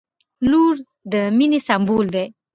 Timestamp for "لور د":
0.51-1.13